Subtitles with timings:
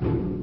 [0.00, 0.33] Thank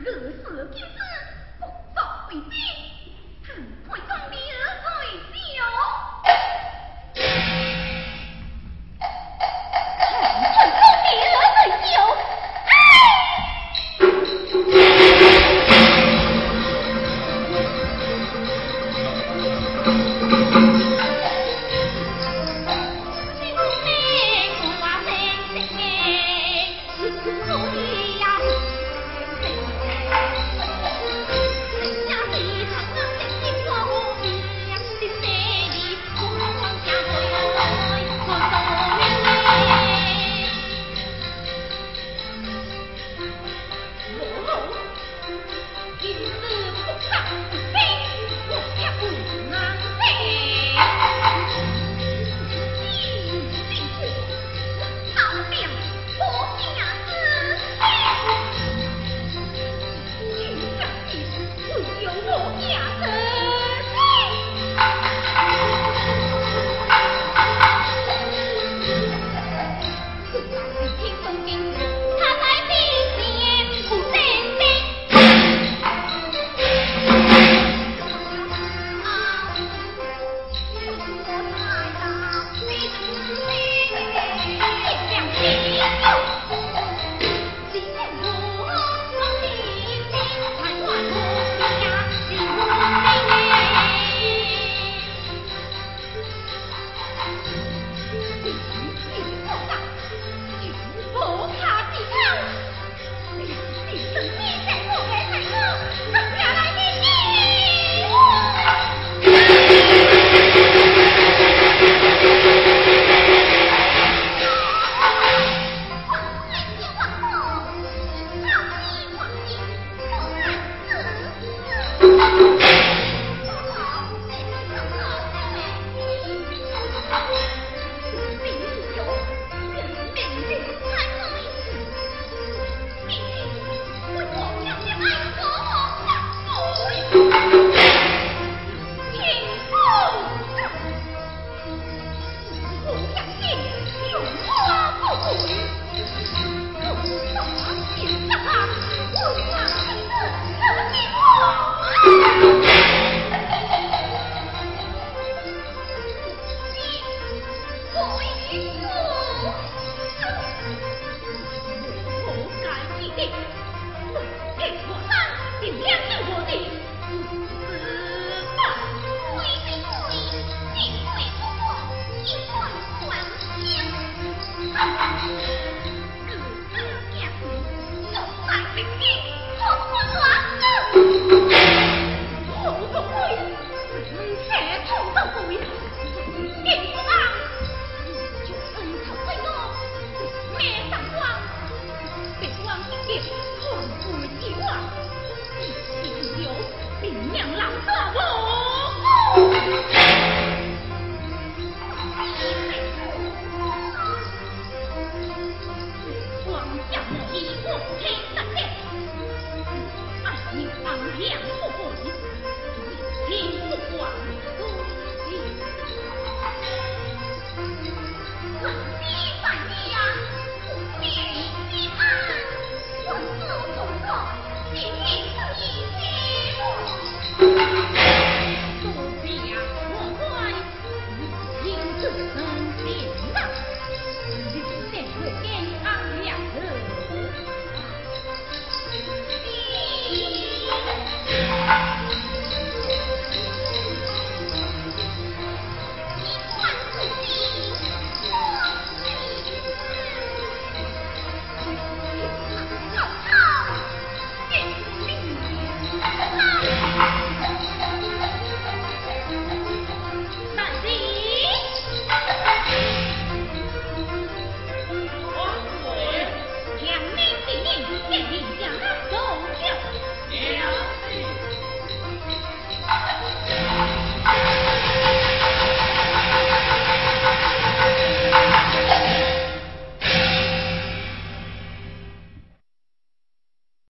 [0.00, 1.07] 两